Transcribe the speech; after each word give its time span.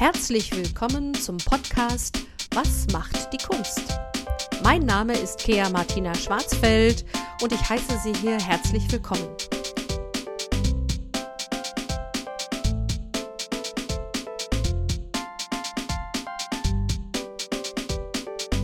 Herzlich 0.00 0.56
willkommen 0.56 1.12
zum 1.12 1.36
Podcast 1.36 2.20
Was 2.54 2.86
macht 2.90 3.30
die 3.34 3.36
Kunst? 3.36 3.82
Mein 4.62 4.80
Name 4.80 5.12
ist 5.12 5.40
Kea 5.40 5.68
Martina 5.68 6.14
Schwarzfeld 6.14 7.04
und 7.42 7.52
ich 7.52 7.68
heiße 7.68 7.98
Sie 8.02 8.14
hier 8.14 8.38
herzlich 8.38 8.90
willkommen. 8.90 9.28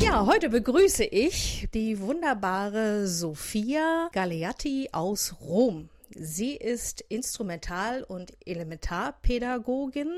Ja, 0.03 0.25
heute 0.25 0.49
begrüße 0.49 1.05
ich 1.05 1.69
die 1.75 2.01
wunderbare 2.01 3.07
Sophia 3.07 4.09
Galeatti 4.11 4.89
aus 4.91 5.35
Rom. 5.43 5.91
Sie 6.19 6.57
ist 6.57 7.03
Instrumental- 7.03 8.03
und 8.03 8.33
Elementarpädagogin 8.47 10.11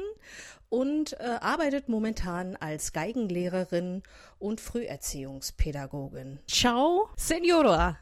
und 0.69 1.19
äh, 1.21 1.39
arbeitet 1.41 1.89
momentan 1.89 2.57
als 2.57 2.93
Geigenlehrerin 2.93 4.03
und 4.39 4.61
Früherziehungspädagogin. 4.61 6.39
Ciao, 6.47 7.09
Senora. 7.17 7.99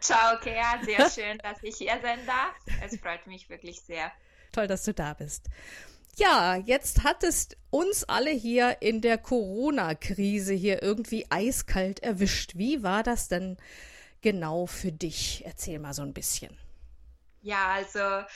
Ciao, 0.00 0.38
Kea. 0.40 0.82
Sehr 0.84 1.10
schön, 1.10 1.38
dass 1.38 1.62
ich 1.62 1.76
hier 1.76 1.98
sein 2.02 2.20
darf. 2.26 2.54
Es 2.84 2.98
freut 2.98 3.26
mich 3.26 3.48
wirklich 3.48 3.80
sehr. 3.80 4.12
Toll, 4.52 4.66
dass 4.66 4.84
du 4.84 4.94
da 4.94 5.14
bist. 5.14 5.48
Ja, 6.16 6.56
jetzt 6.56 7.04
hat 7.04 7.22
es 7.24 7.48
uns 7.70 8.04
alle 8.04 8.30
hier 8.30 8.78
in 8.80 9.00
der 9.00 9.18
Corona-Krise 9.18 10.54
hier 10.54 10.82
irgendwie 10.82 11.26
eiskalt 11.30 12.00
erwischt. 12.00 12.52
Wie 12.56 12.82
war 12.82 13.02
das 13.02 13.28
denn 13.28 13.56
genau 14.22 14.66
für 14.66 14.92
dich? 14.92 15.42
Erzähl 15.44 15.78
mal 15.78 15.92
so 15.92 16.02
ein 16.02 16.14
bisschen. 16.14 16.56
Ja, 17.46 17.68
also 17.68 18.26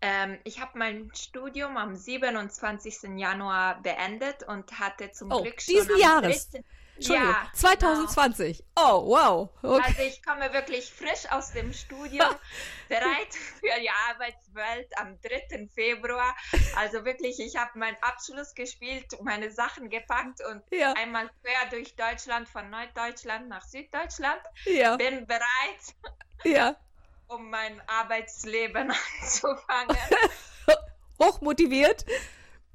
ähm, 0.00 0.38
ich 0.44 0.60
habe 0.60 0.78
mein 0.78 1.10
Studium 1.12 1.76
am 1.76 1.96
27. 1.96 3.16
Januar 3.16 3.82
beendet 3.82 4.44
und 4.46 4.78
hatte 4.78 5.10
zum 5.10 5.32
oh, 5.32 5.42
Glück 5.42 5.60
schon 5.60 5.74
diesen 5.74 5.98
Jahres. 5.98 6.50
3. 6.50 6.62
Entschuldigung, 6.94 7.30
Ja, 7.30 7.50
2020. 7.52 8.64
Oh, 8.76 9.06
wow. 9.06 9.50
genau. 9.60 9.74
Okay. 9.74 9.84
Also 9.86 10.02
ich 10.02 10.22
komme 10.24 10.52
wirklich 10.52 10.92
frisch 10.92 11.30
aus 11.30 11.50
dem 11.50 11.72
Studium, 11.72 12.28
bereit 12.88 13.34
für 13.34 13.80
die 13.80 13.90
Arbeitswelt 14.08 14.88
am 14.98 15.20
3. 15.20 15.68
Februar. 15.74 16.36
Also 16.76 17.04
wirklich, 17.04 17.40
ich 17.40 17.56
habe 17.56 17.76
meinen 17.76 17.96
Abschluss 18.00 18.54
gespielt, 18.54 19.06
meine 19.22 19.50
Sachen 19.50 19.90
gepackt 19.90 20.40
und 20.48 20.62
Ja, 20.70 20.92
einmal 20.92 21.28
quer 21.42 21.70
durch 21.70 21.96
Deutschland, 21.96 22.48
von 22.48 22.70
Norddeutschland 22.70 23.48
nach 23.48 23.64
Süddeutschland. 23.64 24.42
ja, 24.64 24.96
Bin 24.96 25.26
bereit, 25.26 25.94
ja. 26.44 26.76
Um 27.28 27.50
mein 27.50 27.80
Arbeitsleben 27.86 28.90
anzufangen. 29.20 29.96
Hochmotiviert. 31.18 32.04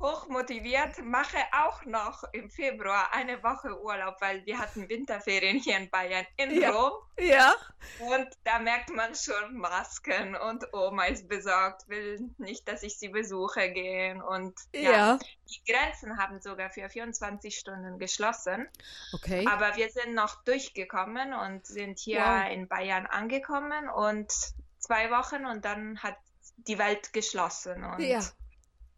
Hochmotiviert, 0.04 1.02
mache 1.06 1.38
auch 1.54 1.86
noch 1.86 2.26
im 2.34 2.50
Februar 2.52 3.14
eine 3.14 3.42
Woche 3.42 3.82
Urlaub, 3.82 4.18
weil 4.20 4.46
wir 4.46 4.60
hatten 4.60 4.90
Winterferien 4.90 5.58
hier 5.60 5.78
in 5.78 5.90
Bayern 5.90 6.26
in 6.36 6.60
Ja. 6.60 6.72
Rom 6.72 6.92
Ja, 7.18 7.56
und 8.00 8.28
da 8.44 8.60
merkt 8.60 8.90
man 8.90 9.16
schon 9.16 9.56
Masken 9.56 10.36
und 10.36 10.66
Oma 10.74 11.06
ist 11.06 11.30
besorgt, 11.30 11.88
will 11.88 12.30
nicht, 12.38 12.68
dass 12.68 12.84
ich 12.84 13.00
sie 13.00 13.08
besuche 13.10 13.72
gehen 13.72 14.22
und 14.22 14.54
ja, 14.74 14.92
ja. 14.92 15.20
die 15.50 15.72
Grenzen 15.72 16.18
haben 16.18 16.42
sogar 16.42 16.70
für 16.70 16.90
24 16.90 17.58
Stunden 17.58 17.98
geschlossen, 17.98 18.68
Okay. 19.14 19.48
aber 19.50 19.78
wir 19.78 19.90
sind 19.90 20.16
noch 20.16 20.44
durchgekommen 20.44 21.34
und 21.34 21.66
sind 21.66 21.98
hier 21.98 22.20
Wow. 22.20 22.52
in 22.52 22.68
Bayern 22.68 23.06
angekommen 23.06 23.88
und 23.90 24.34
zwei 24.80 25.10
Wochen 25.12 25.46
und 25.46 25.64
dann 25.64 25.98
hat 26.04 26.18
die 26.58 26.78
Welt 26.78 27.14
geschlossen 27.14 27.86
und 27.86 28.00
Ja. 28.02 28.20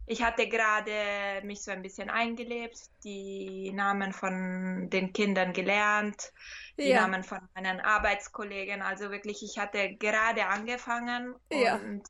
Ich 0.06 0.22
hatte 0.22 0.48
gerade 0.48 1.44
mich 1.44 1.62
so 1.62 1.72
ein 1.72 1.82
bisschen 1.82 2.10
eingelebt, 2.10 2.78
die 3.02 3.72
Namen 3.72 4.12
von 4.12 4.88
den 4.88 5.12
Kindern 5.12 5.52
gelernt, 5.52 6.32
die 6.78 6.84
Ja. 6.88 7.02
Namen 7.02 7.24
von 7.24 7.40
meinen 7.54 7.80
Arbeitskollegen. 7.80 8.82
Also 8.82 9.10
wirklich, 9.10 9.42
ich 9.42 9.58
hatte 9.58 9.96
gerade 9.96 10.46
angefangen 10.46 11.34
Ja. 11.50 11.76
und, 11.76 12.04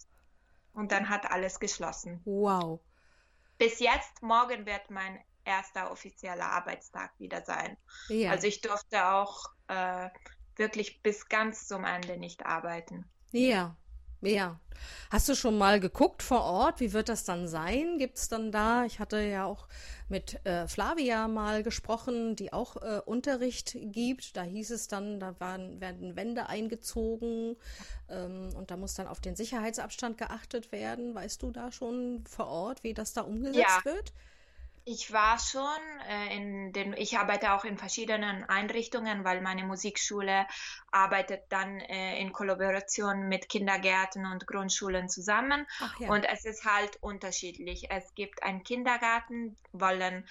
und 0.75 0.93
dann 0.93 1.09
hat 1.09 1.31
alles 1.31 1.59
geschlossen. 1.59 2.21
Wow. 2.25 2.81
Bis 3.56 3.81
jetzt, 3.81 4.22
morgen 4.22 4.66
wird 4.66 4.91
mein 4.91 5.19
erster 5.44 5.91
offizieller 5.91 6.50
Arbeitstag 6.50 7.12
wieder 7.19 7.42
sein. 7.44 7.78
Ja. 8.09 8.31
Also 8.32 8.47
ich 8.47 8.60
durfte 8.60 9.06
auch 9.06 9.47
äh, 9.69 10.10
wirklich 10.56 11.00
bis 11.03 11.28
ganz 11.28 11.66
zum 11.66 11.84
Ende 11.84 12.19
nicht 12.19 12.44
arbeiten. 12.44 13.10
Ja, 13.32 13.76
ja. 14.26 14.60
Hast 15.10 15.28
du 15.28 15.34
schon 15.34 15.56
mal 15.56 15.81
geguckt 15.81 16.22
vor 16.22 16.42
Ort? 16.42 16.81
Wie 16.81 16.92
wird 16.92 17.09
das 17.09 17.25
dann 17.25 17.48
sein? 17.48 17.98
Gibt 17.98 18.19
es 18.19 18.28
dann 18.28 18.53
da? 18.53 18.84
Ich 18.84 18.98
hatte 19.00 19.19
ja 19.20 19.44
auch 19.44 19.69
mit 20.09 20.44
äh, 20.44 20.69
Flavia 20.69 21.28
mal 21.28 21.62
gesprochen, 21.62 22.36
die 22.36 22.53
auch 22.53 22.76
äh, 22.76 23.00
Unterricht 23.04 23.76
gibt. 23.81 24.36
Da 24.36 24.42
hieß 24.42 24.70
es 24.70 24.88
dann, 24.88 25.19
da 25.19 25.34
waren, 25.41 25.81
werden 25.81 26.15
Wände 26.16 26.48
eingezogen 26.48 27.56
ähm, 28.09 28.50
und 28.54 28.70
da 28.70 28.76
muss 28.76 28.94
dann 28.94 29.06
auf 29.09 29.20
den 29.20 29.34
Sicherheitsabstand 29.36 30.19
geachtet 30.19 30.72
werden. 30.72 31.15
Weißt 31.15 31.42
du 31.42 31.50
da 31.50 31.72
schon 31.72 32.25
vor 32.28 32.48
Ort, 32.48 32.82
wie 32.84 32.94
das 32.94 33.12
da 33.12 33.22
umgesetzt 33.22 33.81
Ja. 33.84 33.84
wird? 33.84 34.12
Ich 34.88 35.12
war 35.12 35.36
schon 35.41 35.66
äh, 36.08 36.36
in 36.36 36.72
den, 36.72 36.92
ich 36.92 37.19
arbeite 37.19 37.52
auch 37.54 37.64
in 37.64 37.76
verschiedenen 37.76 38.44
Einrichtungen, 38.44 39.24
weil 39.24 39.41
meine 39.41 39.64
Musikschule 39.64 40.47
arbeitet 40.92 41.42
dann 41.48 41.80
äh, 41.80 42.20
in 42.20 42.32
Kollaboration 42.32 43.28
mit 43.28 43.48
Kindergärten 43.48 44.24
und 44.26 44.47
Grundschulen 44.47 45.08
zusammen. 45.08 45.66
Ja. 45.98 46.08
Und 46.10 46.24
es 46.24 46.44
ist 46.44 46.64
halt 46.64 47.02
unterschiedlich. 47.02 47.91
Es 47.91 48.14
gibt 48.14 48.44
einen 48.44 48.62
Kindergarten, 48.62 49.56
wollen 49.72 50.24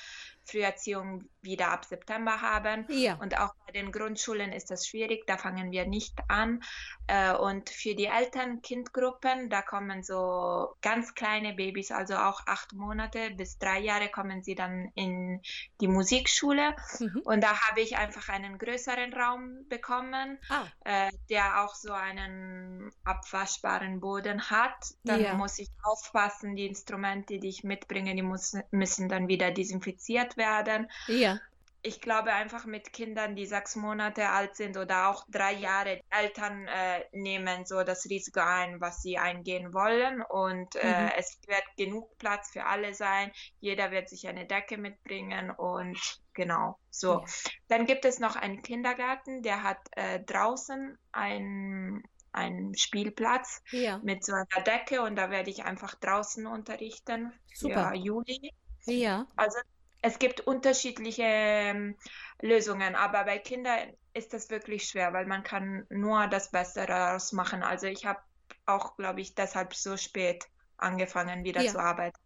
Früherziehung 0.45 1.23
wieder 1.41 1.69
ab 1.71 1.85
September 1.85 2.41
haben. 2.41 2.85
ja. 2.89 3.15
Und 3.15 3.37
auch 3.39 3.53
bei 3.65 3.71
den 3.73 3.91
Grundschulen 3.91 4.51
ist 4.51 4.71
das 4.71 4.87
schwierig, 4.87 5.25
da 5.27 5.37
fangen 5.37 5.71
wir 5.71 5.85
nicht 5.85 6.17
an. 6.27 6.61
Äh, 7.07 7.33
Und 7.35 7.69
für 7.69 7.93
die 7.95 8.05
Eltern-Kind-Gruppen, 8.05 9.49
da 9.49 9.61
kommen 9.61 10.03
so 10.03 10.75
ganz 10.81 11.13
kleine 11.13 11.53
Babys, 11.53 11.91
also 11.91 12.15
auch 12.15 12.41
acht 12.47 12.73
Monate 12.73 13.31
bis 13.31 13.57
drei 13.59 13.79
Jahre, 13.79 14.09
kommen 14.09 14.43
sie 14.43 14.55
dann 14.55 14.89
in 14.95 15.41
die 15.81 15.87
Musikschule. 15.87 16.75
Mhm. 16.99 17.21
Und 17.25 17.41
da 17.43 17.59
habe 17.67 17.81
ich 17.81 17.97
einfach 17.97 18.29
einen 18.29 18.57
größeren 18.57 19.13
Raum 19.13 19.67
bekommen, 19.69 20.39
Ah, 20.49 20.65
äh, 20.83 21.11
der 21.29 21.63
auch 21.63 21.75
so 21.75 21.91
einen 21.93 22.91
abwaschbaren 23.03 23.99
Boden 23.99 24.49
hat. 24.49 24.75
Dann 25.03 25.21
Ja. 25.21 25.33
muss 25.35 25.59
ich 25.59 25.69
aufpassen, 25.83 26.55
die 26.55 26.65
Instrumente, 26.67 27.39
die 27.39 27.49
ich 27.49 27.63
mitbringe, 27.63 28.15
die 28.15 28.21
muss, 28.21 28.55
müssen 28.71 29.09
dann 29.09 29.27
wieder 29.27 29.51
desinfiziert 29.51 30.34
werden 30.37 30.87
ja. 31.07 31.39
ich 31.81 32.01
glaube 32.01 32.33
einfach 32.33 32.65
mit 32.65 32.93
Kindern, 32.93 33.35
die 33.35 33.45
sechs 33.45 33.75
Monate 33.75 34.29
alt 34.29 34.55
sind 34.55 34.75
oder 34.75 35.09
auch 35.09 35.23
drei 35.29 35.53
Jahre, 35.53 36.01
Eltern 36.09 36.67
äh, 36.67 37.03
nehmen 37.11 37.65
so 37.65 37.83
das 37.83 38.05
Risiko 38.05 38.39
ein, 38.39 38.81
was 38.81 39.01
sie 39.03 39.17
eingehen 39.19 39.71
wollen 39.73 40.23
und 40.23 40.75
äh, 40.75 40.81
Mhm. 40.83 41.11
es 41.17 41.39
wird 41.47 41.63
genug 41.77 42.17
Platz 42.17 42.49
für 42.51 42.65
alle 42.65 42.93
sein. 42.95 43.31
Jeder 43.59 43.91
wird 43.91 44.09
sich 44.09 44.27
eine 44.27 44.45
Decke 44.47 44.77
mitbringen 44.77 45.51
und 45.51 45.99
genau 46.33 46.79
so. 46.89 47.21
Ja. 47.21 47.25
Dann 47.67 47.85
gibt 47.85 48.05
es 48.05 48.19
noch 48.19 48.35
einen 48.35 48.61
Kindergarten, 48.63 49.43
der 49.43 49.61
hat 49.63 49.77
äh, 49.91 50.19
draußen 50.23 50.97
ein 51.11 52.03
einen 52.31 52.75
Spielplatz 52.75 53.61
Ja. 53.71 53.99
mit 54.03 54.25
so 54.25 54.33
einer 54.33 54.63
Decke 54.65 55.01
und 55.03 55.15
da 55.15 55.29
werde 55.29 55.49
ich 55.51 55.63
einfach 55.63 55.95
draußen 55.95 56.45
unterrichten 56.47 57.31
für 57.53 57.67
Super. 57.69 57.93
Juli. 57.93 58.53
Ja. 58.85 59.25
Also 59.37 59.57
es 60.05 60.19
gibt 60.19 60.41
unterschiedliche 60.41 61.23
ähm, 61.23 61.95
Lösungen, 62.41 62.95
aber 62.95 63.23
bei 63.25 63.39
Kindern 63.39 63.91
ist 64.13 64.33
das 64.33 64.49
wirklich 64.51 64.87
schwer, 64.87 65.13
weil 65.13 65.25
man 65.25 65.43
kann 65.43 65.85
nur 65.89 66.27
das 66.27 66.51
Beste 66.51 66.85
daraus 66.85 67.31
machen. 67.31 67.63
Also 67.63 67.87
ich 67.87 68.05
habe 68.05 68.19
auch, 68.67 68.95
glaube 68.97 69.21
ich, 69.21 69.33
deshalb 69.33 69.73
so 69.73 69.97
spät 69.97 70.45
angefangen, 70.77 71.43
wieder 71.43 71.63
Ja. 71.63 71.71
zu 71.71 71.79
arbeiten, 71.79 72.17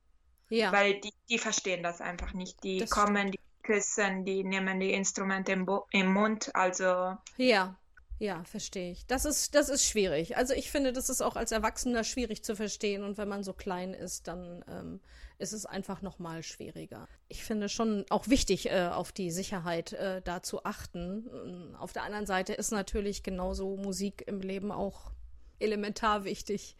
Ja. 0.49 0.71
weil 0.73 0.99
die, 0.99 1.13
die 1.29 1.39
verstehen 1.39 1.81
das 1.81 2.01
einfach 2.01 2.33
nicht. 2.33 2.61
Die 2.63 2.79
Das 2.79 2.91
kommen, 2.91 3.31
die 3.31 3.39
küssen, 3.63 4.25
die 4.25 4.43
nehmen 4.43 4.79
die 4.79 4.91
Instrumente 4.93 5.53
im, 5.53 5.65
Bo 5.65 5.87
im 5.91 6.11
Mund. 6.13 6.53
Also 6.55 7.15
Ja, 7.37 7.77
ja, 8.19 8.43
verstehe 8.43 8.91
ich. 8.91 9.07
Das 9.07 9.23
ist, 9.23 9.55
das 9.55 9.69
ist 9.69 9.85
schwierig. 9.85 10.35
Also 10.35 10.53
ich 10.53 10.69
finde, 10.69 10.91
das 10.91 11.09
ist 11.09 11.21
auch 11.21 11.37
als 11.37 11.53
Erwachsener 11.53 12.03
schwierig 12.03 12.43
zu 12.43 12.53
verstehen 12.53 13.03
und 13.03 13.17
wenn 13.17 13.29
man 13.29 13.43
so 13.43 13.53
klein 13.53 13.93
ist, 13.93 14.27
dann 14.27 14.63
ähm, 14.67 14.99
ist 15.37 15.53
es 15.53 15.65
einfach 15.65 16.01
noch 16.01 16.19
mal 16.19 16.43
schwieriger. 16.43 17.07
Ich 17.29 17.45
finde 17.45 17.69
schon 17.69 18.05
auch 18.09 18.27
wichtig, 18.27 18.69
äh, 18.69 18.89
auf 18.91 19.13
die 19.13 19.31
Sicherheit 19.31 19.93
äh, 19.93 20.21
da 20.21 20.43
zu 20.43 20.65
achten. 20.65 21.29
Ähm, 21.33 21.75
Auf 21.77 21.93
der 21.93 22.03
anderen 22.03 22.25
Seite 22.25 22.53
ist 22.53 22.71
natürlich 22.71 23.23
genauso 23.23 23.77
Musik 23.77 24.25
im 24.27 24.41
Leben 24.41 24.73
auch 24.73 25.13
elementar 25.59 26.25
wichtig. 26.25 26.75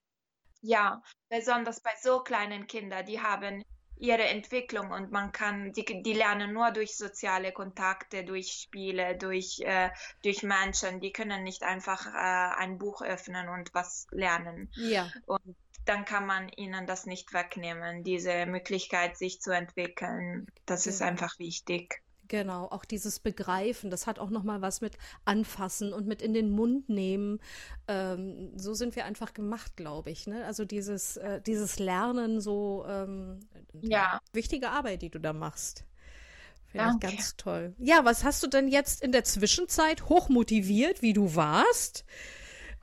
Ja, 0.62 1.02
besonders 1.30 1.80
bei 1.82 1.92
so 2.02 2.20
kleinen 2.20 2.68
Kindern, 2.68 3.06
die 3.06 3.22
haben 3.22 3.64
ihre 4.00 4.24
Entwicklung 4.24 4.92
und 4.92 5.12
man 5.12 5.32
kann, 5.32 5.74
die, 5.74 5.84
die 5.84 6.14
lernen 6.14 6.54
nur 6.54 6.72
durch 6.72 6.96
soziale 6.96 7.52
Kontakte, 7.52 8.24
durch 8.24 8.52
Spiele, 8.54 9.18
durch, 9.18 9.60
äh, 9.60 9.90
durch 10.24 10.42
Menschen. 10.42 11.02
Die 11.02 11.12
können 11.12 11.44
nicht 11.44 11.64
einfach 11.64 12.08
äh, 12.08 12.62
ein 12.62 12.78
Buch 12.78 13.02
öffnen 13.02 13.50
und 13.50 13.74
was 13.74 14.08
lernen. 14.12 14.72
Ja, 14.76 15.12
Und 15.26 15.56
dann 15.86 16.06
kann 16.06 16.26
man 16.26 16.50
ihnen 16.50 16.88
das 16.88 17.06
nicht 17.06 17.34
wegnehmen, 17.34 18.04
diese 18.04 18.46
Möglichkeit, 18.46 19.18
sich 19.18 19.42
zu 19.42 19.52
entwickeln. 19.52 20.48
Das 20.66 20.88
ist 20.88 21.02
einfach 21.02 21.38
wichtig. 21.40 22.02
Genau, 22.30 22.66
auch 22.66 22.86
dieses 22.86 23.20
Begreifen, 23.20 23.90
das 23.90 24.06
hat 24.06 24.20
auch 24.20 24.30
noch 24.30 24.44
mal 24.44 24.62
was 24.62 24.82
mit 24.82 25.00
Anfassen 25.26 25.94
und 25.94 26.06
mit 26.06 26.22
in 26.22 26.36
den 26.36 26.52
Mund 26.52 26.88
nehmen. 26.88 27.40
Ähm, 27.88 28.52
so 28.56 28.76
sind 28.76 28.96
wir 28.96 29.06
einfach 29.06 29.34
gemacht, 29.34 29.76
glaube 29.76 30.12
ich. 30.12 30.28
Ne? 30.28 30.46
Also 30.46 30.64
dieses, 30.64 31.18
äh, 31.18 31.42
dieses 31.42 31.80
Lernen, 31.80 32.40
so 32.40 32.86
ähm, 32.88 33.40
ja. 33.82 34.20
wichtige 34.34 34.70
Arbeit, 34.70 35.02
die 35.02 35.10
du 35.10 35.20
da 35.20 35.34
machst. 35.34 35.86
Finde 36.72 36.92
ich 36.94 37.00
ganz 37.00 37.36
toll. 37.36 37.74
Ja, 37.80 38.06
was 38.06 38.24
hast 38.24 38.44
du 38.44 38.48
denn 38.48 38.68
jetzt 38.68 39.02
in 39.02 39.12
der 39.12 39.24
Zwischenzeit 39.24 40.08
hochmotiviert, 40.08 41.02
wie 41.02 41.14
du 41.14 41.36
warst? 41.36 42.06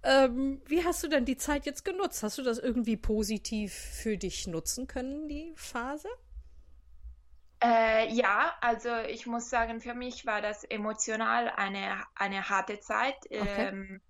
Ähm, 0.02 0.60
wie 0.66 0.84
hast 0.84 1.02
du 1.02 1.08
denn 1.08 1.24
die 1.24 1.36
Zeit 1.36 1.66
jetzt 1.66 1.84
genutzt? 1.84 2.22
Hast 2.22 2.38
du 2.38 2.42
das 2.42 2.58
irgendwie 2.58 2.96
positiv 2.96 3.72
für 3.72 4.16
dich 4.16 4.46
nutzen 4.46 4.86
können, 4.86 5.28
die 5.28 5.52
Phase? 5.56 6.08
Äh, 7.62 8.12
ja, 8.12 8.52
also 8.60 8.94
ich 9.08 9.26
muss 9.26 9.48
sagen, 9.48 9.80
für 9.80 9.94
mich 9.94 10.26
war 10.26 10.42
das 10.42 10.64
emotional 10.64 11.48
eine, 11.56 12.02
eine 12.14 12.48
harte 12.48 12.80
Zeit, 12.80 13.16
okay. 13.24 13.68
ähm, 13.68 14.00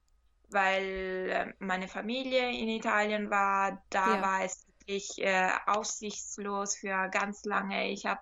weil 0.50 1.28
äh, 1.30 1.52
meine 1.58 1.88
Familie 1.88 2.50
in 2.50 2.68
Italien 2.68 3.30
war. 3.30 3.82
Da 3.90 4.16
ja. 4.16 4.22
war 4.22 4.44
es 4.44 4.65
wirklich 4.86 5.18
äh, 5.18 5.50
aussichtslos 5.66 6.76
für 6.76 7.08
ganz 7.10 7.44
lange. 7.44 7.90
Ich 7.90 8.06
habe 8.06 8.20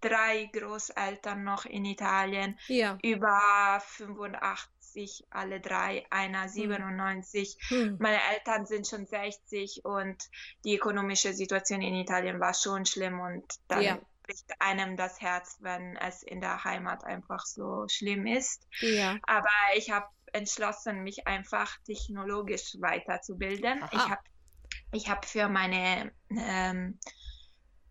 drei 0.00 0.50
Großeltern 0.52 1.44
noch 1.44 1.64
in 1.64 1.84
Italien, 1.84 2.58
ja. 2.66 2.98
über 3.02 3.80
85, 3.86 5.24
alle 5.30 5.60
drei, 5.60 6.04
einer 6.10 6.48
97. 6.48 7.56
Hm. 7.68 7.78
hm. 7.78 7.96
Meine 8.00 8.18
Eltern 8.34 8.66
sind 8.66 8.86
schon 8.86 9.06
60 9.06 9.84
und 9.84 10.28
die 10.64 10.76
ökonomische 10.76 11.32
Situation 11.32 11.82
in 11.82 11.94
Italien 11.94 12.40
war 12.40 12.54
schon 12.54 12.84
schlimm 12.84 13.20
und 13.20 13.44
dann 13.68 13.82
ja 13.82 13.98
bricht 14.24 14.52
einem 14.60 14.96
das 14.96 15.20
Herz, 15.20 15.56
wenn 15.62 15.96
es 15.96 16.22
in 16.22 16.40
der 16.40 16.62
Heimat 16.62 17.02
einfach 17.02 17.44
so 17.44 17.88
schlimm 17.88 18.24
ist. 18.24 18.68
Ja. 18.78 19.18
Aber 19.24 19.48
ich 19.74 19.90
habe 19.90 20.06
entschlossen, 20.32 21.02
mich 21.02 21.26
einfach 21.26 21.76
technologisch 21.84 22.76
weiterzubilden. 22.78 23.82
Aha. 23.82 23.90
Ich 23.92 24.10
habe 24.10 24.22
ich 24.92 25.08
hab 25.08 25.24
für 25.24 25.48
meine 25.48 26.12
ähm, 26.30 26.98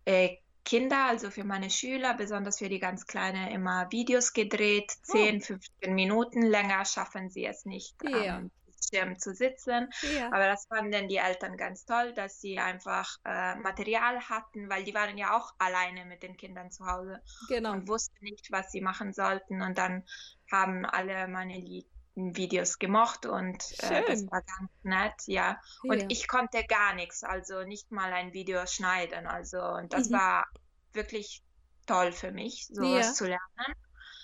äh, 0.04 0.36
Kinder, 0.64 1.06
also 1.06 1.30
für 1.30 1.44
meine 1.44 1.70
Schüler, 1.70 2.14
besonders 2.14 2.58
für 2.58 2.68
die 2.68 2.78
ganz 2.78 3.06
Kleinen, 3.06 3.48
immer 3.48 3.90
Videos 3.90 4.32
gedreht. 4.32 4.92
10, 5.02 5.38
oh. 5.38 5.44
15 5.44 5.94
Minuten 5.94 6.42
länger 6.42 6.84
schaffen 6.84 7.30
sie 7.30 7.44
es 7.44 7.64
nicht. 7.64 7.96
Ja. 8.04 8.38
Ähm, 8.38 8.50
Bildschirm 8.92 9.18
zu 9.18 9.34
sitzen. 9.34 9.88
Ja. 10.16 10.26
Aber 10.28 10.46
das 10.46 10.66
fanden 10.66 11.08
die 11.08 11.16
Eltern 11.16 11.56
ganz 11.56 11.84
toll, 11.84 12.12
dass 12.14 12.40
sie 12.40 12.58
einfach 12.58 13.16
äh, 13.24 13.56
Material 13.56 14.28
hatten, 14.28 14.68
weil 14.68 14.84
die 14.84 14.94
waren 14.94 15.18
ja 15.18 15.36
auch 15.36 15.52
alleine 15.58 16.04
mit 16.04 16.22
den 16.22 16.36
Kindern 16.36 16.70
zu 16.70 16.86
Hause 16.86 17.20
genau. 17.48 17.72
und 17.72 17.88
wussten 17.88 18.24
nicht, 18.24 18.50
was 18.50 18.70
sie 18.70 18.80
machen 18.80 19.12
sollten. 19.12 19.62
Und 19.62 19.78
dann 19.78 20.04
haben 20.50 20.84
alle 20.84 21.28
meine 21.28 21.58
Videos 22.14 22.78
gemocht 22.78 23.24
und 23.24 23.62
äh, 23.78 24.04
das 24.06 24.30
war 24.30 24.42
ganz 24.42 24.70
nett, 24.82 25.14
ja. 25.26 25.58
Und 25.82 26.02
ja. 26.02 26.06
ich 26.10 26.28
konnte 26.28 26.62
gar 26.64 26.94
nichts, 26.94 27.24
also 27.24 27.62
nicht 27.64 27.90
mal 27.90 28.12
ein 28.12 28.32
Video 28.34 28.66
schneiden. 28.66 29.26
Also 29.26 29.62
und 29.62 29.92
das 29.92 30.10
mhm. 30.10 30.14
war 30.14 30.46
wirklich 30.92 31.42
toll 31.86 32.12
für 32.12 32.30
mich, 32.30 32.66
sowas 32.70 33.06
ja. 33.06 33.12
zu 33.12 33.24
lernen. 33.24 33.74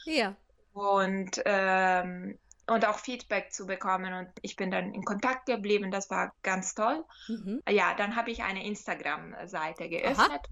Ja. 0.04 0.36
Und 0.72 1.40
ähm, 1.44 2.38
und 2.68 2.86
auch 2.86 2.98
Feedback 2.98 3.52
zu 3.52 3.66
bekommen. 3.66 4.12
Und 4.12 4.28
ich 4.42 4.56
bin 4.56 4.70
dann 4.70 4.92
in 4.94 5.04
Kontakt 5.04 5.46
geblieben. 5.46 5.90
Das 5.90 6.10
war 6.10 6.32
ganz 6.42 6.74
toll. 6.74 7.04
Mhm. 7.28 7.62
Ja, 7.68 7.94
dann 7.94 8.16
habe 8.16 8.30
ich 8.30 8.42
eine 8.42 8.64
Instagram-Seite 8.64 9.88
geöffnet, 9.88 10.42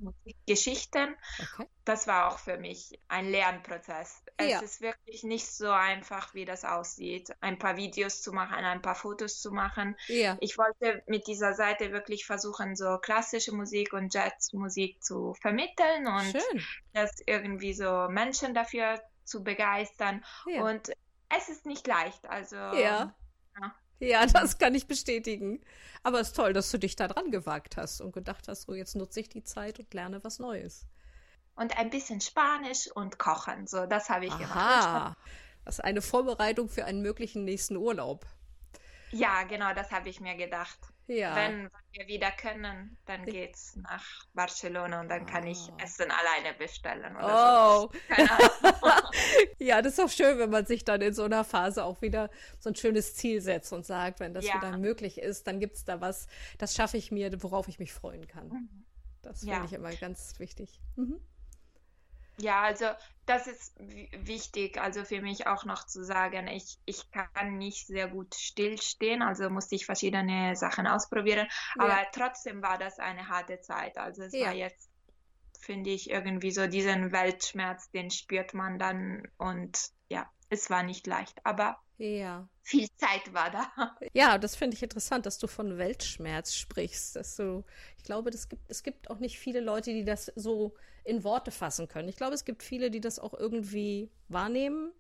Geschichten. 0.47 1.15
Okay. 1.39 1.69
Das 1.85 2.07
war 2.07 2.29
auch 2.29 2.39
für 2.39 2.59
mich 2.59 2.99
ein 3.09 3.31
Lernprozess. 3.31 4.23
Ja. 4.41 4.57
Es 4.57 4.63
ist 4.63 4.81
wirklich 4.81 5.23
nicht 5.23 5.47
so 5.47 5.71
einfach, 5.71 6.35
wie 6.35 6.45
das 6.45 6.65
aussieht. 6.65 7.31
Ein 7.41 7.59
paar 7.59 7.77
Videos 7.77 8.23
zu 8.23 8.33
machen, 8.33 8.65
ein 8.65 8.83
paar 8.83 8.95
Fotos 8.97 9.41
zu 9.41 9.53
machen. 9.53 9.97
Ja. 10.09 10.37
Ich 10.41 10.59
wollte 10.59 11.03
mit 11.07 11.27
dieser 11.27 11.55
Seite 11.55 11.93
wirklich 11.93 12.27
versuchen, 12.27 12.77
so 12.77 12.99
klassische 12.99 13.55
Musik 13.55 13.93
und 13.93 14.13
Jazzmusik 14.13 15.03
zu 15.03 15.35
vermitteln 15.35 16.07
und 16.07 16.33
Schön. 16.33 16.65
das 16.93 17.13
irgendwie 17.27 17.73
so 17.73 18.09
Menschen 18.09 18.55
dafür 18.55 19.01
zu 19.25 19.43
begeistern. 19.43 20.25
Ja. 20.47 20.63
Und 20.63 20.91
es 21.29 21.49
ist 21.49 21.67
nicht 21.67 21.87
leicht, 21.87 22.27
also. 22.29 22.57
Ja. 22.57 23.15
ja. 23.61 23.75
Ja, 23.99 24.27
das 24.27 24.59
kann 24.59 24.75
ich 24.75 24.87
bestätigen. 24.87 25.65
Aber 26.03 26.21
es 26.21 26.29
ist 26.29 26.37
toll, 26.37 26.53
dass 26.53 26.71
du 26.71 26.79
dich 26.79 26.97
da 26.97 27.09
dran 27.09 27.31
gewagt 27.31 27.77
hast 27.77 28.01
und 28.01 28.13
gedacht 28.13 28.47
hast, 28.49 28.63
so 28.63 28.75
jetzt 28.75 28.95
nutze 28.95 29.21
ich 29.21 29.29
die 29.29 29.43
Zeit 29.43 29.79
und 29.79 29.93
lerne 29.95 30.23
was 30.23 30.39
Neues. 30.39 30.87
Und 31.55 31.79
ein 31.79 31.89
bisschen 31.89 32.21
Spanisch 32.21 32.91
und 32.95 33.19
Kochen, 33.19 33.67
so 33.67 33.87
das 33.87 34.11
habe 34.11 34.27
ich 34.27 34.33
Aha. 34.33 34.39
gemacht. 34.39 35.17
Das 35.65 35.79
ist 35.79 35.85
eine 35.85 36.03
Vorbereitung 36.03 36.69
für 36.69 36.85
einen 36.85 37.01
möglichen 37.01 37.45
nächsten 37.45 37.77
Urlaub. 37.77 38.27
Ja, 39.11 39.45
genau, 39.45 39.73
das 39.73 39.91
habe 39.91 40.09
ich 40.11 40.21
mir 40.21 40.37
gedacht. 40.37 40.79
Ja. 41.09 41.37
Wenn 41.37 41.71
wir 41.93 42.07
wieder 42.09 42.33
können, 42.33 42.97
dann 43.07 43.25
geht's 43.25 43.77
nach 43.77 44.05
Barcelona 44.35 45.01
und 45.01 45.09
dann 45.09 45.23
oh. 45.23 45.27
kann 45.27 45.47
ich 45.47 45.59
ah. 45.59 45.83
Essen 45.83 46.11
alleine 46.11 46.57
bestellen. 46.59 47.17
oh. 47.23 47.89
So. 48.17 48.85
ja, 49.65 49.83
das 49.83 49.95
ist 49.95 50.01
auch 50.01 50.11
schön, 50.11 50.39
wenn 50.39 50.51
man 50.51 50.67
sich 50.67 50.85
dann 50.85 51.01
in 51.01 51.15
so 51.15 51.25
einer 51.25 51.45
Phase 51.45 51.85
auch 51.85 52.03
wieder 52.03 52.31
so 52.59 52.71
ein 52.71 52.75
schönes 52.75 53.15
Ziel 53.15 53.41
setzt 53.41 53.73
und 53.73 53.87
sagt, 53.87 54.21
wenn 54.21 54.35
das 54.35 54.47
ja. 54.47 54.55
wieder 54.55 54.77
möglich 54.79 55.19
ist, 55.19 55.47
dann 55.47 55.61
gibt 55.61 55.77
es 55.77 55.85
da 55.85 56.01
was, 56.01 56.27
das 56.59 56.75
schaffe 56.75 56.97
ich 56.97 57.13
mir, 57.13 57.31
worauf 57.43 57.69
ich 57.69 57.79
mich 57.79 57.93
freuen 57.93 58.27
kann. 58.27 58.49
Mhm. 58.49 58.85
Das 59.23 59.41
finde 59.41 59.55
ja. 59.55 59.65
ich 59.65 59.73
immer 59.73 59.93
ganz 59.95 60.39
wichtig. 60.39 60.81
Mhm. 60.97 61.21
Ja, 62.39 62.63
also 62.63 62.87
das 63.25 63.47
ist 63.47 63.75
wichtig, 63.79 64.81
also 64.81 65.05
für 65.05 65.21
mich 65.21 65.47
auch 65.47 65.65
noch 65.65 65.85
zu 65.87 66.05
sagen, 66.05 66.47
ich, 66.49 66.79
ich 66.85 67.11
kann 67.11 67.57
nicht 67.59 67.87
sehr 67.87 68.09
gut 68.09 68.35
stillstehen, 68.35 69.23
also 69.23 69.51
musste 69.51 69.75
ich 69.75 69.87
verschiedene 69.87 70.55
Sachen 70.55 70.87
ausprobieren, 70.87 71.49
ja. 71.77 71.85
aber 71.85 72.07
trotzdem 72.13 72.63
war 72.63 72.79
das 72.79 72.99
eine 72.99 73.29
harte 73.29 73.61
Zeit. 73.61 73.99
Also 73.99 74.23
es 74.23 74.33
ja. 74.33 74.47
war 74.47 74.55
jetzt, 74.55 74.91
finde 75.61 75.91
ich, 75.91 76.11
irgendwie 76.11 76.51
so 76.51 76.67
diesen 76.67 77.11
Weltschmerz, 77.11 77.91
den 77.91 78.11
spürt 78.11 78.55
man 78.55 78.79
dann 78.79 79.27
und 79.39 79.91
ja, 80.09 80.31
es 80.51 80.71
war 80.71 80.83
nicht 80.83 81.07
leicht, 81.07 81.45
aber 81.45 81.79
ja. 81.99 82.49
viel 82.63 82.89
Zeit 82.97 83.33
war 83.33 83.51
da. 83.51 83.97
Ja, 84.13 84.39
das 84.39 84.57
finde 84.57 84.77
ich 84.77 84.83
interessant, 84.83 85.27
dass 85.27 85.39
du 85.39 85.47
von 85.47 85.79
Weltschmerz 85.79 86.55
sprichst. 86.55 87.17
Dass 87.17 87.37
du, 87.37 87.65
ich 87.97 88.05
glaube, 88.05 88.31
das 88.31 88.49
gibt, 88.49 88.71
es 88.71 88.83
gibt 88.83 89.11
auch 89.11 89.19
nicht 89.19 89.39
viele 89.39 89.61
Leute, 89.61 89.93
die 89.93 90.05
das 90.05 90.33
so 90.35 90.75
in 91.05 91.25
Worte 91.25 91.51
fassen 91.51 91.89
können. 91.89 92.09
Ich 92.09 92.17
glaube, 92.17 92.35
es 92.35 92.45
gibt 92.45 92.63
viele, 92.63 92.91
die 92.91 93.01
das 93.01 93.19
auch 93.19 93.35
irgendwie 93.35 94.11
wahrnehmen, 94.29 94.93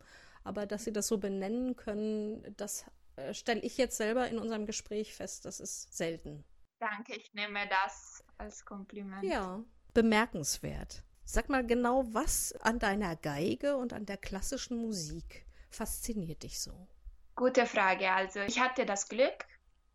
aber 0.44 0.66
dass 0.66 0.84
sie 0.84 0.92
das 0.92 1.08
so 1.08 1.18
benennen 1.18 1.76
können, 1.76 2.54
das 2.56 2.84
äh, 3.16 3.34
stelle 3.34 3.60
ich 3.60 3.76
jetzt 3.76 3.96
selber 3.96 4.28
in 4.28 4.38
unserem 4.38 4.66
Gespräch 4.66 5.14
fest, 5.14 5.44
das 5.44 5.60
ist 5.60 5.96
selten. 5.96 6.44
Danke, 6.78 7.14
ich 7.16 7.32
nehme 7.34 7.60
das 7.68 8.22
als 8.38 8.64
Kompliment. 8.64 9.24
Ja, 9.24 9.64
bemerkenswert. 9.94 11.02
Sag 11.24 11.48
mal 11.48 11.66
genau, 11.66 12.04
was 12.12 12.52
an 12.60 12.78
deiner 12.78 13.16
Geige 13.16 13.76
und 13.76 13.92
an 13.92 14.06
der 14.06 14.18
klassischen 14.18 14.76
Musik 14.76 15.45
fasziniert 15.76 16.42
dich 16.42 16.60
so? 16.60 16.88
Gute 17.34 17.66
Frage. 17.66 18.10
Also 18.12 18.40
ich 18.40 18.60
hatte 18.60 18.86
das 18.86 19.08
Glück, 19.08 19.44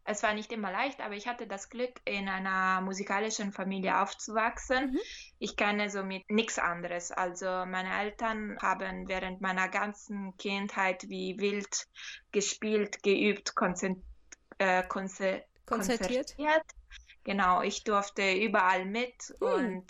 es 0.04 0.24
war 0.24 0.34
nicht 0.34 0.52
immer 0.52 0.72
leicht, 0.72 1.00
aber 1.00 1.16
ich 1.16 1.28
hatte 1.28 1.48
das 1.48 1.70
Glück, 1.70 2.02
in 2.06 2.28
einer 2.28 2.82
musikalischen 2.82 3.52
Familie 3.52 4.02
aufzuwachsen. 4.02 4.92
Mhm. 4.92 5.00
Ich 5.40 5.56
kenne 5.56 5.90
somit 5.90 6.30
nichts 6.30 6.58
anderes. 6.58 7.12
Also 7.12 7.46
meine 7.46 8.00
Eltern 8.00 8.58
haben 8.62 9.08
während 9.08 9.42
meiner 9.42 9.70
ganzen 9.70 10.36
Kindheit 10.38 11.08
wie 11.08 11.38
wild 11.40 11.88
gespielt, 12.32 13.04
geübt, 13.04 13.56
konzert, 13.56 13.98
äh, 14.58 14.84
konzer 14.84 15.42
konzertiert. 15.66 16.36
konzertiert. 16.36 16.66
Genau, 17.24 17.62
ich 17.62 17.84
durfte 17.84 18.34
überall 18.34 18.86
mit 18.86 19.34
hm. 19.40 19.48
und 19.48 19.86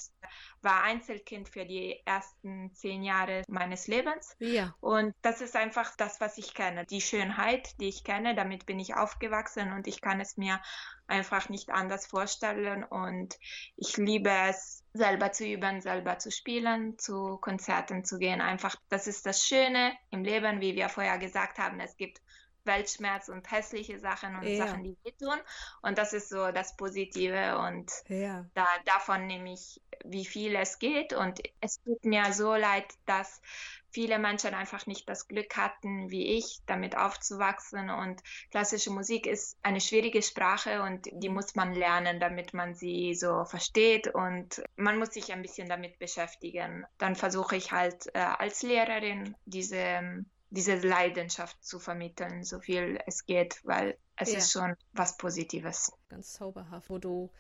war 0.62 0.84
Einzelkind 0.84 1.50
für 1.50 1.66
die 1.66 2.02
ersten 2.06 2.74
zehn 2.76 3.04
Jahre 3.04 3.44
meines 3.48 3.88
Lebens. 3.88 4.36
Ja. 4.40 4.76
Und 4.80 5.14
das 5.22 5.42
ist 5.42 5.56
einfach 5.56 5.96
das, 5.96 6.22
was 6.22 6.38
ich 6.38 6.54
kenne. 6.54 6.86
Die 6.86 7.02
Schönheit, 7.02 7.80
die 7.80 7.90
ich 7.90 8.04
kenne, 8.04 8.36
damit 8.36 8.66
bin 8.66 8.80
ich 8.80 8.96
aufgewachsen 8.96 9.72
und 9.72 9.88
ich 9.88 10.02
kann 10.02 10.20
es 10.20 10.38
mir 10.38 10.62
einfach 11.08 11.50
nicht 11.50 11.72
anders 11.72 12.06
vorstellen. 12.06 12.84
Und 12.84 13.38
ich 13.76 13.98
liebe 13.98 14.32
es, 14.50 14.84
selber 14.94 15.32
zu 15.32 15.46
üben, 15.46 15.82
selber 15.82 16.20
zu 16.20 16.32
spielen, 16.32 16.98
zu 17.00 17.38
Konzerten 17.38 18.04
zu 18.04 18.20
gehen. 18.20 18.42
Einfach, 18.42 18.76
das 18.90 19.08
ist 19.08 19.26
das 19.26 19.46
Schöne 19.46 19.94
im 20.10 20.24
Leben, 20.24 20.62
wie 20.62 20.76
wir 20.76 20.90
vorher 20.90 21.18
gesagt 21.18 21.60
haben. 21.60 21.80
Es 21.80 21.96
gibt 21.96 22.22
Weltschmerz 22.64 23.30
und 23.30 23.50
hässliche 23.52 24.00
Sachen 24.00 24.36
und 24.36 24.44
ja. 24.44 24.66
Sachen, 24.66 24.84
die 24.84 24.98
wehtun. 25.04 25.38
Und 25.82 25.98
das 25.98 26.14
ist 26.14 26.30
so 26.30 26.52
das 26.52 26.76
Positive 26.76 27.58
und 27.60 27.92
ja. 28.08 28.46
da, 28.54 28.68
davon 28.86 29.28
nehme 29.28 29.54
ich 29.54 29.82
wie 30.06 30.26
viel 30.26 30.56
es 30.56 30.80
geht. 30.80 31.14
Und 31.14 31.42
es 31.60 31.82
tut 31.84 32.04
mir 32.06 32.34
so 32.34 32.56
leid, 32.56 32.86
dass 33.06 33.42
viele 33.90 34.20
Menschen 34.20 34.54
einfach 34.54 34.88
nicht 34.88 35.08
das 35.10 35.28
Glück 35.28 35.58
hatten, 35.58 36.10
wie 36.10 36.38
ich, 36.38 36.60
damit 36.66 36.98
aufzuwachsen. 36.98 37.90
Und 37.90 38.22
klassische 38.50 38.92
Musik 38.92 39.28
ist 39.28 39.58
eine 39.64 39.82
schwierige 39.82 40.22
Sprache 40.22 40.82
und 40.82 41.08
die 41.12 41.30
muss 41.30 41.56
man 41.56 41.74
lernen, 41.74 42.20
damit 42.20 42.54
man 42.54 42.74
sie 42.74 43.14
so 43.16 43.44
versteht. 43.46 44.08
Und 44.08 44.64
man 44.76 44.98
muss 44.98 45.14
sich 45.14 45.32
ein 45.32 45.42
bisschen 45.42 45.68
damit 45.68 46.00
beschäftigen. 46.00 46.86
Dann 46.98 47.16
versuche 47.16 47.56
ich 47.56 47.72
halt 47.72 48.08
äh, 48.14 48.20
als 48.20 48.64
Lehrerin 48.64 49.36
diese, 49.46 50.24
diese 50.52 50.76
Leidenschaft 50.76 51.64
zu 51.66 51.80
vermitteln, 51.80 52.44
so 52.44 52.60
viel 52.60 53.00
es 53.08 53.26
geht, 53.26 53.62
weil 53.64 53.98
es 54.18 54.32
ja. 54.32 54.38
ist 54.38 54.52
schon 54.52 54.76
was 54.94 55.18
Positives. 55.18 55.92
Ganz 56.10 56.34
zauberhaft, 56.34 56.90
wo 56.90 57.00
du 57.00 57.32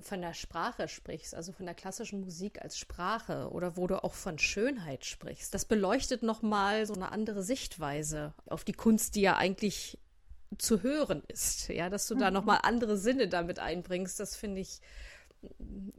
von 0.00 0.20
der 0.20 0.34
Sprache 0.34 0.88
sprichst, 0.88 1.34
also 1.34 1.52
von 1.52 1.66
der 1.66 1.74
klassischen 1.74 2.20
Musik 2.20 2.60
als 2.60 2.76
Sprache 2.76 3.50
oder 3.50 3.76
wo 3.76 3.86
du 3.86 4.02
auch 4.02 4.14
von 4.14 4.38
Schönheit 4.38 5.04
sprichst, 5.04 5.54
das 5.54 5.64
beleuchtet 5.64 6.22
nochmal 6.22 6.86
so 6.86 6.94
eine 6.94 7.12
andere 7.12 7.42
Sichtweise 7.42 8.34
auf 8.46 8.64
die 8.64 8.72
Kunst, 8.72 9.14
die 9.14 9.22
ja 9.22 9.36
eigentlich 9.36 9.98
zu 10.58 10.82
hören 10.82 11.22
ist. 11.28 11.68
Ja, 11.68 11.88
dass 11.88 12.08
du 12.08 12.16
da 12.16 12.28
mhm. 12.28 12.34
nochmal 12.34 12.60
andere 12.62 12.96
Sinne 12.96 13.28
damit 13.28 13.60
einbringst, 13.60 14.18
das 14.18 14.36
finde 14.36 14.60
ich, 14.60 14.80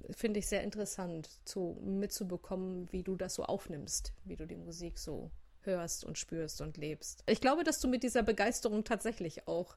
finde 0.10 0.40
ich 0.40 0.48
sehr 0.48 0.64
interessant 0.64 1.30
zu, 1.46 1.80
mitzubekommen, 1.82 2.92
wie 2.92 3.04
du 3.04 3.16
das 3.16 3.36
so 3.36 3.44
aufnimmst, 3.44 4.14
wie 4.26 4.36
du 4.36 4.46
die 4.46 4.58
Musik 4.58 5.00
so 5.00 5.32
hörst 5.64 6.04
und 6.04 6.18
spürst 6.18 6.62
und 6.62 6.78
lebst. 6.78 7.24
Ich 7.28 7.42
glaube, 7.42 7.64
dass 7.64 7.80
du 7.80 7.88
mit 7.88 8.04
dieser 8.04 8.24
Begeisterung 8.24 8.84
tatsächlich 8.84 9.48
auch 9.48 9.76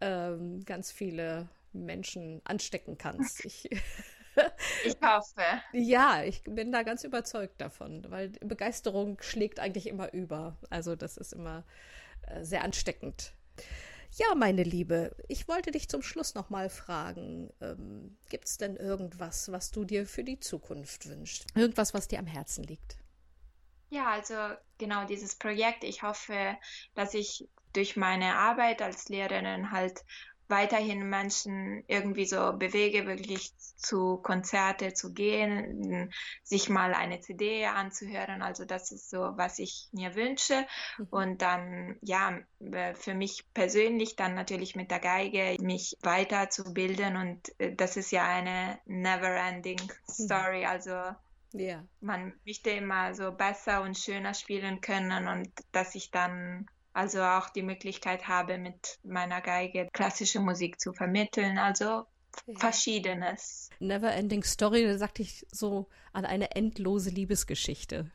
ähm, 0.00 0.64
ganz 0.64 0.90
viele 0.92 1.48
Menschen 1.72 2.40
anstecken 2.44 2.98
kannst. 2.98 3.44
Ich, 3.44 3.70
ich 4.84 4.96
hoffe. 5.02 5.42
Ja, 5.72 6.22
ich 6.24 6.42
bin 6.44 6.72
da 6.72 6.82
ganz 6.82 7.04
überzeugt 7.04 7.60
davon, 7.60 8.04
weil 8.10 8.30
Begeisterung 8.40 9.18
schlägt 9.20 9.60
eigentlich 9.60 9.86
immer 9.86 10.12
über. 10.12 10.56
Also 10.70 10.96
das 10.96 11.16
ist 11.16 11.32
immer 11.32 11.64
äh, 12.26 12.44
sehr 12.44 12.64
ansteckend. 12.64 13.32
Ja, 14.12 14.34
meine 14.34 14.62
Liebe, 14.62 15.14
ich 15.28 15.46
wollte 15.46 15.72
dich 15.72 15.88
zum 15.88 16.00
Schluss 16.00 16.34
noch 16.34 16.48
mal 16.48 16.70
fragen, 16.70 17.50
ähm, 17.60 18.16
gibt 18.30 18.46
es 18.46 18.56
denn 18.56 18.76
irgendwas, 18.76 19.52
was 19.52 19.70
du 19.72 19.84
dir 19.84 20.06
für 20.06 20.24
die 20.24 20.40
Zukunft 20.40 21.06
wünschst? 21.08 21.46
Irgendwas, 21.54 21.92
was 21.92 22.08
dir 22.08 22.18
am 22.18 22.26
Herzen 22.26 22.64
liegt? 22.64 22.96
Ja, 23.88 24.08
also 24.10 24.34
genau 24.78 25.04
dieses 25.04 25.36
Projekt. 25.36 25.84
Ich 25.84 26.02
hoffe, 26.02 26.56
dass 26.94 27.14
ich 27.14 27.48
durch 27.72 27.96
meine 27.96 28.36
Arbeit 28.36 28.82
als 28.82 29.08
Lehrerin 29.08 29.70
halt 29.70 30.04
weiterhin 30.48 31.08
Menschen 31.08 31.82
irgendwie 31.88 32.24
so 32.26 32.52
bewege, 32.52 33.06
wirklich 33.06 33.52
zu 33.58 34.18
Konzerte 34.18 34.94
zu 34.94 35.12
gehen, 35.12 36.12
sich 36.42 36.68
mal 36.68 36.94
eine 36.94 37.20
CD 37.20 37.66
anzuhören. 37.66 38.42
Also 38.42 38.64
das 38.64 38.92
ist 38.92 39.10
so, 39.10 39.18
was 39.36 39.58
ich 39.58 39.88
mir 39.92 40.14
wünsche. 40.14 40.66
Mhm. 40.98 41.06
Und 41.10 41.42
dann, 41.42 41.96
ja, 42.00 42.38
für 42.94 43.14
mich 43.14 43.44
persönlich 43.54 44.16
dann 44.16 44.34
natürlich 44.34 44.76
mit 44.76 44.90
der 44.90 45.00
Geige 45.00 45.56
mich 45.60 45.96
weiterzubilden. 46.02 47.16
Und 47.16 47.60
äh, 47.60 47.74
das 47.74 47.96
ist 47.96 48.12
ja 48.12 48.24
eine 48.24 48.78
never-ending 48.86 49.80
mhm. 49.80 50.12
Story. 50.12 50.64
Also 50.64 50.92
ja. 51.58 51.84
man 52.00 52.32
möchte 52.44 52.70
immer 52.70 53.14
so 53.14 53.32
besser 53.32 53.82
und 53.82 53.96
schöner 53.96 54.34
spielen 54.34 54.80
können 54.80 55.28
und 55.28 55.48
dass 55.72 55.94
ich 55.94 56.10
dann 56.10 56.66
also 56.92 57.22
auch 57.22 57.50
die 57.50 57.62
Möglichkeit 57.62 58.26
habe, 58.26 58.56
mit 58.56 58.98
meiner 59.04 59.42
Geige 59.42 59.88
klassische 59.92 60.40
Musik 60.40 60.80
zu 60.80 60.94
vermitteln. 60.94 61.58
Also 61.58 62.06
ja. 62.46 62.58
Verschiedenes. 62.58 63.70
Never 63.80 64.12
Ending 64.12 64.42
Story, 64.42 64.84
da 64.84 64.96
sagte 64.96 65.22
ich 65.22 65.46
so 65.50 65.88
an 66.12 66.24
eine 66.24 66.52
endlose 66.52 67.10
Liebesgeschichte. 67.10 68.10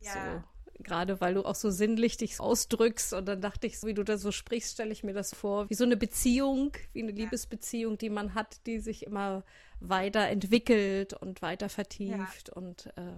Ja. 0.00 0.12
So, 0.12 0.44
gerade 0.80 1.20
weil 1.20 1.34
du 1.34 1.44
auch 1.44 1.54
so 1.54 1.70
sinnlich 1.70 2.16
dich 2.16 2.40
ausdrückst 2.40 3.12
und 3.14 3.26
dann 3.26 3.40
dachte 3.40 3.66
ich, 3.66 3.82
wie 3.82 3.94
du 3.94 4.02
da 4.02 4.18
so 4.18 4.32
sprichst, 4.32 4.72
stelle 4.72 4.92
ich 4.92 5.04
mir 5.04 5.14
das 5.14 5.34
vor, 5.34 5.70
wie 5.70 5.74
so 5.74 5.84
eine 5.84 5.96
Beziehung, 5.96 6.72
wie 6.92 7.02
eine. 7.02 7.12
Liebesbeziehung, 7.12 7.98
die 7.98 8.10
man 8.10 8.34
hat, 8.34 8.66
die 8.66 8.80
sich 8.80 9.06
immer 9.06 9.44
weiterentwickelt 9.80 11.14
und 11.14 11.42
weiter 11.42 11.68
vertieft 11.68 12.48
ja. 12.48 12.54
und 12.54 12.86
äh, 12.96 13.12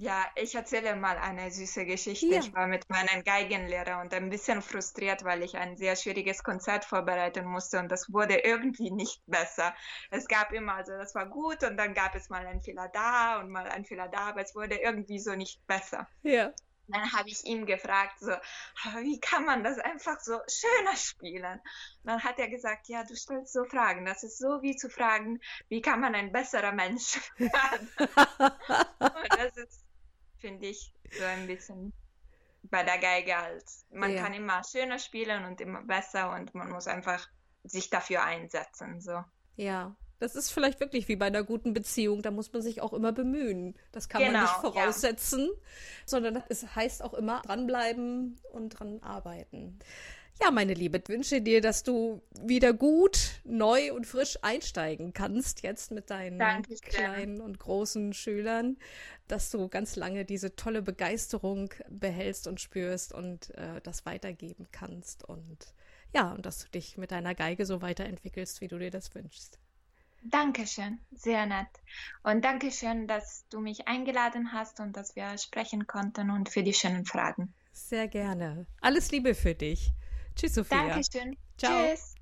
ja, 0.00 0.24
ich 0.36 0.54
erzähle 0.54 0.94
mal 0.94 1.18
eine 1.18 1.50
süße 1.50 1.84
Geschichte. 1.84 2.28
Ja. 2.28 2.38
Ich 2.38 2.54
war 2.54 2.68
mit 2.68 2.88
meinem 2.88 3.24
Geigenlehrer 3.24 4.00
und 4.00 4.14
ein 4.14 4.30
bisschen 4.30 4.62
frustriert, 4.62 5.24
weil 5.24 5.42
ich 5.42 5.56
ein 5.56 5.76
sehr 5.76 5.96
schwieriges 5.96 6.44
Konzert 6.44 6.84
vorbereiten 6.84 7.44
musste 7.44 7.80
und 7.80 7.90
das 7.90 8.12
wurde 8.12 8.36
irgendwie 8.36 8.92
nicht 8.92 9.20
besser. 9.26 9.74
Es 10.10 10.28
gab 10.28 10.52
immer, 10.52 10.74
also 10.74 10.92
das 10.92 11.16
war 11.16 11.26
gut 11.26 11.64
und 11.64 11.76
dann 11.76 11.94
gab 11.94 12.14
es 12.14 12.28
mal 12.28 12.46
einen 12.46 12.62
Fehler 12.62 12.88
da 12.92 13.40
und 13.40 13.50
mal 13.50 13.66
einen 13.66 13.84
Fehler 13.84 14.06
da, 14.06 14.28
aber 14.28 14.40
es 14.40 14.54
wurde 14.54 14.76
irgendwie 14.76 15.18
so 15.18 15.34
nicht 15.34 15.66
besser. 15.66 16.06
Ja. 16.22 16.52
Dann 16.88 17.12
habe 17.12 17.28
ich 17.28 17.44
ihn 17.44 17.66
gefragt, 17.66 18.18
so, 18.20 18.32
wie 19.00 19.20
kann 19.20 19.44
man 19.44 19.62
das 19.62 19.78
einfach 19.78 20.20
so 20.20 20.38
schöner 20.48 20.96
spielen? 20.96 21.60
Dann 22.04 22.24
hat 22.24 22.38
er 22.38 22.48
gesagt, 22.48 22.88
ja, 22.88 23.04
du 23.04 23.14
stellst 23.14 23.52
so 23.52 23.64
Fragen. 23.64 24.04
Das 24.04 24.22
ist 24.22 24.38
so 24.38 24.62
wie 24.62 24.74
zu 24.74 24.88
fragen, 24.88 25.40
wie 25.68 25.82
kann 25.82 26.00
man 26.00 26.14
ein 26.14 26.32
besserer 26.32 26.72
Mensch 26.72 27.18
werden? 27.36 27.88
und 28.98 29.38
das 29.38 29.56
ist 29.56 29.84
finde 30.38 30.66
ich, 30.66 30.92
so 31.10 31.24
ein 31.24 31.46
bisschen 31.46 31.92
bei 32.62 32.82
der 32.82 32.98
Geige 32.98 33.36
halt. 33.36 33.64
Man 33.90 34.12
ja. 34.12 34.22
kann 34.22 34.34
immer 34.34 34.62
schöner 34.64 34.98
spielen 34.98 35.44
und 35.44 35.60
immer 35.60 35.82
besser 35.82 36.32
und 36.32 36.54
man 36.54 36.70
muss 36.70 36.86
einfach 36.86 37.28
sich 37.64 37.90
dafür 37.90 38.24
einsetzen. 38.24 39.00
So. 39.00 39.24
Ja, 39.56 39.94
das 40.18 40.34
ist 40.34 40.50
vielleicht 40.50 40.80
wirklich 40.80 41.08
wie 41.08 41.16
bei 41.16 41.26
einer 41.26 41.44
guten 41.44 41.72
Beziehung. 41.72 42.22
Da 42.22 42.30
muss 42.30 42.52
man 42.52 42.62
sich 42.62 42.80
auch 42.80 42.92
immer 42.92 43.12
bemühen. 43.12 43.74
Das 43.92 44.08
kann 44.08 44.22
genau, 44.22 44.32
man 44.32 44.42
nicht 44.42 44.60
voraussetzen, 44.60 45.48
ja. 45.48 45.58
sondern 46.06 46.42
es 46.48 46.74
heißt 46.74 47.02
auch 47.02 47.14
immer 47.14 47.42
dranbleiben 47.42 48.36
und 48.52 48.70
dran 48.70 49.00
arbeiten. 49.02 49.78
Ja, 50.40 50.52
meine 50.52 50.74
Liebe, 50.74 51.02
wünsche 51.08 51.40
dir, 51.40 51.60
dass 51.60 51.82
du 51.82 52.22
wieder 52.40 52.72
gut, 52.72 53.40
neu 53.42 53.92
und 53.92 54.06
frisch 54.06 54.38
einsteigen 54.42 55.12
kannst, 55.12 55.62
jetzt 55.62 55.90
mit 55.90 56.10
deinen 56.10 56.38
Dankeschön. 56.38 56.80
kleinen 56.80 57.40
und 57.40 57.58
großen 57.58 58.12
Schülern, 58.12 58.76
dass 59.26 59.50
du 59.50 59.68
ganz 59.68 59.96
lange 59.96 60.24
diese 60.24 60.54
tolle 60.54 60.80
Begeisterung 60.80 61.74
behältst 61.88 62.46
und 62.46 62.60
spürst 62.60 63.12
und 63.12 63.52
äh, 63.56 63.80
das 63.82 64.06
weitergeben 64.06 64.68
kannst 64.70 65.24
und 65.24 65.74
ja, 66.14 66.32
und 66.32 66.46
dass 66.46 66.60
du 66.60 66.68
dich 66.70 66.96
mit 66.96 67.10
deiner 67.10 67.34
Geige 67.34 67.66
so 67.66 67.82
weiterentwickelst, 67.82 68.60
wie 68.60 68.68
du 68.68 68.78
dir 68.78 68.90
das 68.90 69.14
wünschst. 69.14 69.58
Dankeschön, 70.22 70.98
sehr 71.12 71.46
nett. 71.46 71.68
Und 72.22 72.44
Dankeschön, 72.44 73.06
dass 73.06 73.44
du 73.50 73.60
mich 73.60 73.88
eingeladen 73.88 74.52
hast 74.52 74.80
und 74.80 74.96
dass 74.96 75.16
wir 75.16 75.38
sprechen 75.38 75.86
konnten 75.86 76.30
und 76.30 76.48
für 76.48 76.62
die 76.62 76.74
schönen 76.74 77.04
Fragen. 77.04 77.54
Sehr 77.72 78.08
gerne. 78.08 78.66
Alles 78.80 79.10
Liebe 79.10 79.34
für 79.34 79.54
dich. 79.54 79.92
Tschüss, 80.34 80.54
Sophia. 80.54 80.88
Dankeschön. 80.88 81.36
Ciao. 81.56 81.88
Tschüss. 81.88 82.17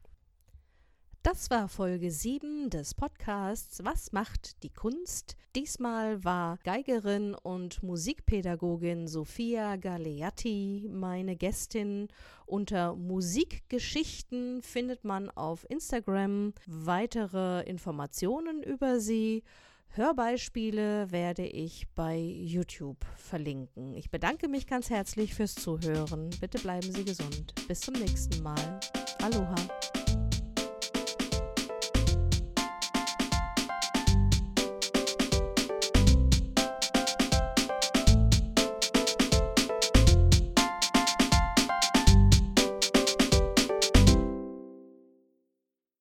Das 1.27 1.51
war 1.51 1.67
Folge 1.67 2.13
7 2.13 2.71
des 2.71 2.95
Podcasts 2.95 3.83
Was 3.83 4.13
macht 4.13 4.63
die 4.63 4.71
Kunst? 4.71 5.35
Diesmal 5.57 6.23
war 6.23 6.57
Geigerin 6.63 7.35
und 7.35 7.83
Musikpädagogin 7.83 9.09
Sophia 9.09 9.75
Galeatti 9.75 10.89
meine 10.89 11.35
Gästin. 11.35 12.07
Unter 12.47 12.95
Musikgeschichten 12.95 14.63
findet 14.63 15.03
man 15.03 15.29
auf 15.29 15.69
Instagram 15.69 16.53
weitere 16.65 17.65
Informationen 17.65 18.63
über 18.63 19.01
sie. 19.01 19.43
Hörbeispiele 19.89 21.11
werde 21.11 21.45
ich 21.45 21.89
bei 21.97 22.21
YouTube 22.21 23.05
verlinken. 23.17 23.95
Ich 23.95 24.13
bedanke 24.13 24.47
mich 24.47 24.69
ganz 24.69 24.91
herzlich 24.91 25.35
fürs 25.35 25.57
Zuhören. 25.57 26.31
Bitte 26.41 26.61
bleiben 26.61 26.93
Sie 26.93 27.05
gesund. 27.05 27.53
Bis 27.67 27.81
zum 27.81 27.95
nächsten 27.95 28.45
Mal. 28.45 28.79
Aloha. 29.21 29.57